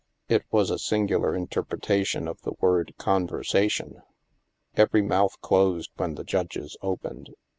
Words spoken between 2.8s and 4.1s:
con versation."